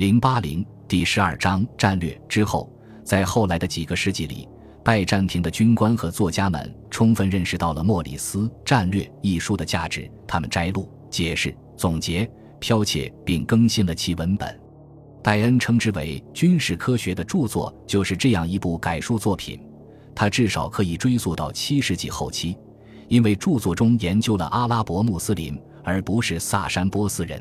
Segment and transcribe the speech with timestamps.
[0.00, 2.72] 零八零第十二章战略之后，
[3.04, 4.48] 在后来的几个世纪里，
[4.82, 12.26] 拜占庭的军官和作家们充分认识到了《莫里斯战略》一书的价值，他们摘录、解释、总结、
[12.62, 14.58] 剽窃并更新了其文本。
[15.22, 19.60] 戴恩称之为军事科学的著作，就是这样一部改书作品。
[20.14, 22.56] 它至少可以追溯到七世纪后期，
[23.08, 27.38] 因为著作中研究了阿拉伯穆斯林，而不是萨珊波斯人。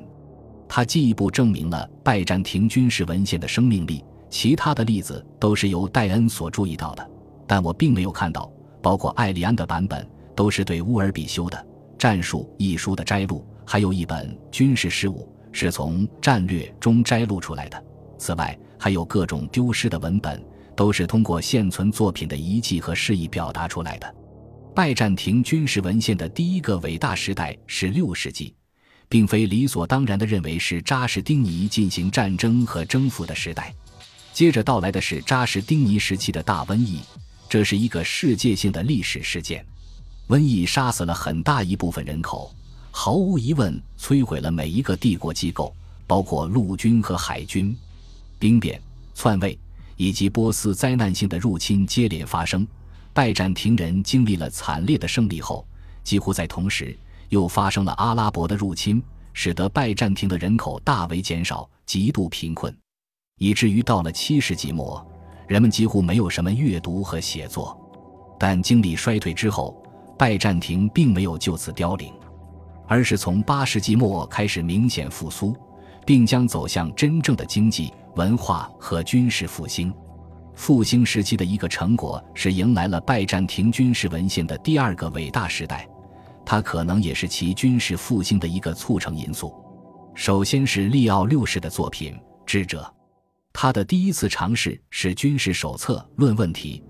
[0.69, 4.01] 他进一步证明了拜占庭军事文献的生命力。
[4.29, 7.09] 其他的例子都是由戴恩所注意到的，
[7.47, 8.49] 但我并没有看到。
[8.81, 11.57] 包括艾利安的版本都是对乌尔比修的
[11.97, 15.27] 《战术》一书的摘录，还有一本《军事事务》
[15.57, 17.83] 是从《战略》中摘录出来的。
[18.17, 20.41] 此外，还有各种丢失的文本，
[20.75, 24.15] 都是通过现存作品的遗迹和示意表达出来的。
[24.75, 28.55] 拜占庭军事文献的第一个伟大时代是六世纪。
[29.09, 33.73] 并非理所当然地认为是扎什丁尼进行战争和征服的时代。
[34.31, 37.01] 接着到来的是扎什丁尼时期的大瘟疫，
[37.49, 39.65] 这是一个世界性的历史事件。
[40.27, 42.53] 瘟疫杀死了很大一部分人口，
[42.91, 47.75] 毫无疑问摧毁了每一个帝国机构，包括陆军和海军。
[48.37, 48.79] 兵变、
[49.15, 49.57] 篡位
[49.97, 52.65] 以及波斯灾难性的入侵接连发生。
[53.11, 55.67] 拜占庭人经历了惨烈的胜利后，
[56.03, 56.95] 几乎在同时。
[57.29, 59.01] 又发生了阿拉伯的入侵，
[59.33, 62.75] 使得拜占庭的人口大为减少，极度贫困，
[63.37, 65.03] 以至于到了七世纪末，
[65.47, 67.79] 人们几乎没有什么阅读和写作。
[68.39, 69.81] 但经历衰退之后，
[70.17, 72.13] 拜占庭并没有就此凋零，
[72.87, 75.55] 而是从八世纪末开始明显复苏，
[76.05, 79.93] 并将走向真正的经济、文化和军事复兴。
[80.55, 85.87] 复兴时期的一个成果是迎来了拜占庭军事文献的第二个伟大时代。
[86.49, 89.53] 它可能也是其军事复兴的一个促成因素。
[90.15, 92.81] 首先是利奥六世的作品《智者》，
[93.53, 96.83] 他的第一次尝试是军事手册《论问题》，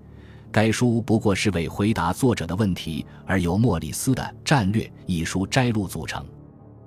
[0.50, 6.24] 该书不过是为回答作者的问题而由莫里斯的《战略》一书摘录组成。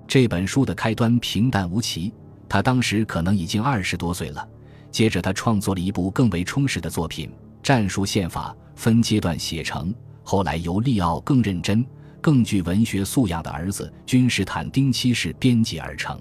[0.08, 2.12] 这本书的开端平淡无奇，
[2.50, 4.50] 他当时可能已经二十多岁了。
[4.90, 7.30] 接着他创作了一部更为充实的作品
[7.62, 11.86] 《战术宪法》，分阶段写成，后来由利奥更认真。
[12.24, 16.18] 更具文学素养的儿子君士坦丁七世编辑而成。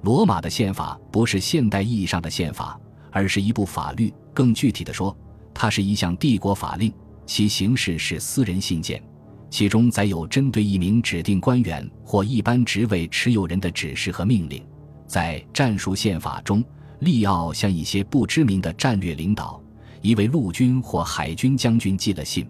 [0.00, 2.80] 罗马的宪法不是现代意义上的宪法，
[3.12, 4.10] 而是一部法律。
[4.32, 5.14] 更具体的说，
[5.52, 6.90] 它是一项帝国法令，
[7.26, 9.02] 其形式是私人信件，
[9.50, 14.64] 其中载有针对一名指定官员或一般职位持有人的指示和命令。
[15.06, 16.64] 在战术宪法中，
[17.00, 19.62] 利奥向一些不知名的战略领导，
[20.00, 22.48] 一位陆军或海军将军寄了信。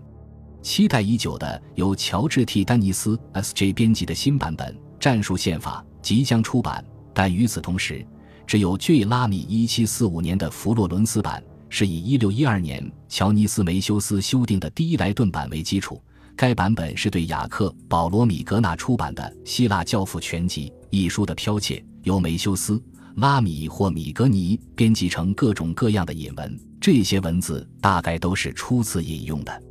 [0.66, 3.72] 期待已久的由乔治 ·T· 丹尼斯 S.J.
[3.72, 6.84] 编辑的新版本《战术宪法》即将出版，
[7.15, 8.04] 但与此同时，
[8.49, 16.03] 只有 J· 拉米1745年的佛罗伦斯版是以1612年乔尼斯·梅修斯修订的第一莱顿版为基础。
[16.34, 22.83] 该版本是对雅克·保罗·米格纳出版的《希腊教父全集》一书的剽窃，由梅修斯、
[23.19, 26.59] 拉米或米格尼编辑成各种各样的引文。
[26.81, 29.62] 这些文字大概都是初次引用的。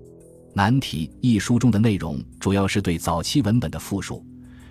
[0.56, 4.26] 难题一书中的内容主要是对早期文本的复述，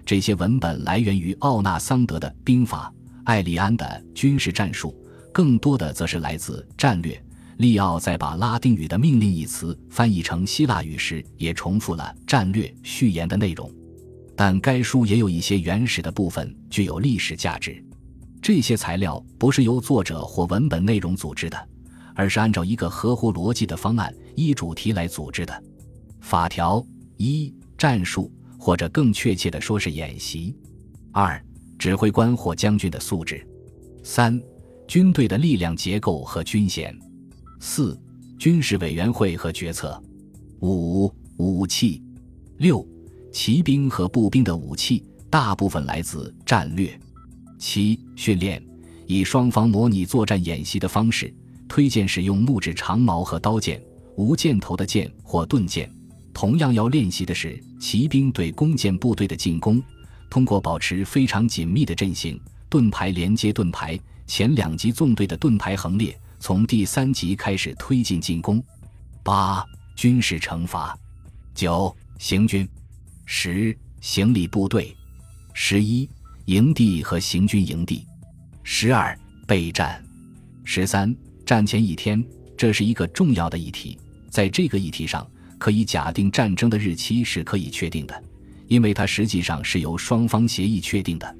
[0.06, 2.91] 这些文本来源于奥纳桑德的兵法、
[3.25, 4.97] 艾利安的军事战术，
[5.31, 7.22] 更多的则是来自战略。
[7.59, 13.71] 利奥在把拉丁语的命令一词翻译成希腊语时，也重复了战略序言的内容。
[14.34, 17.84] 但该书也有一些原始的部分具有历史价值。
[18.41, 21.69] 这些材料不是由作者或文本内容组织的，
[22.15, 25.62] 而是按照一个合乎逻辑的方案依主题来组织的。
[26.24, 26.82] 法条
[27.18, 30.54] 一：战术，或者更确切的说是演习；
[31.12, 31.38] 二、
[31.78, 33.36] 指挥官或将军的素质；
[34.02, 34.40] 三、
[34.88, 36.90] 军队的力量结构和军衔；
[37.60, 38.00] 四、
[38.38, 40.02] 军事委员会和决策；
[40.62, 42.00] 五、武器；
[42.56, 42.84] 六、
[43.30, 46.88] 骑兵和步兵的武器大部分来自战略；
[47.58, 48.64] 七、训练，
[49.06, 51.32] 以双方模拟作战演习的方式，
[51.68, 53.78] 推荐使用木质长矛和刀剑，
[54.16, 55.86] 无箭头的剑或盾剑。
[56.34, 59.81] 同样要练习的是骑兵对弓箭部队的进攻，
[60.28, 62.39] 通过保持非常紧密的阵型，
[62.69, 68.63] 盾牌连接盾牌，前两级纵队的盾牌横列，从第三级开始推进进攻。
[69.22, 69.65] 八、
[69.95, 70.92] 军事惩罚；
[71.54, 72.66] 九、行军；
[73.25, 74.95] 十、行李部队；
[75.54, 76.07] 十一、
[76.47, 78.04] 营地和行军营地；
[78.65, 79.16] 十二、
[79.47, 80.03] 备战；
[80.65, 81.15] 十三、
[81.47, 82.22] 战前一天。
[82.57, 83.98] 这是一个重要的议题，
[84.30, 85.27] 在这个议题上。
[85.65, 88.22] 可以假定战争的日期是可以确定的，
[88.69, 91.37] 因为它实际上是由双方协议确定的。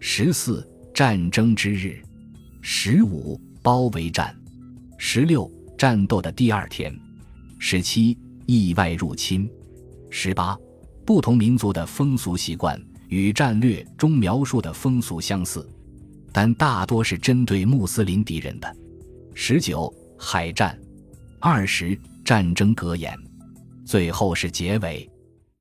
[0.00, 2.02] 十四战争之日，
[2.60, 4.36] 十五包围战，
[4.98, 6.92] 十六战斗的第二天，
[7.60, 9.48] 十七意外入侵，
[10.10, 10.58] 十八
[11.06, 12.76] 不同民族的风俗习惯
[13.06, 15.64] 与战略中描述的风俗相似，
[16.32, 18.76] 但大多是针对穆斯林敌人的。
[19.32, 19.88] 十九
[20.18, 20.76] 海战，
[21.38, 23.16] 二十战争格言，
[23.90, 25.09] 最后是结尾。